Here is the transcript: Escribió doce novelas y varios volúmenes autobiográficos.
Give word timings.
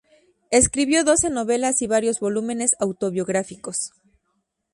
Escribió 0.49 1.03
doce 1.03 1.29
novelas 1.29 1.83
y 1.83 1.85
varios 1.85 2.19
volúmenes 2.19 2.75
autobiográficos. 2.79 3.91